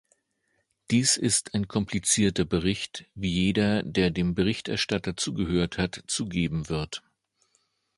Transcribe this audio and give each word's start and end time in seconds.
Dies 0.89 1.15
ist 1.15 1.53
ein 1.53 1.67
komplizierter 1.67 2.43
Bericht, 2.43 3.05
wie 3.13 3.29
jeder, 3.29 3.83
der 3.83 4.09
dem 4.09 4.33
Berichterstatter 4.33 5.15
zugehört 5.15 5.77
hat, 5.77 6.03
zugeben 6.07 6.69
wird. 6.69 7.03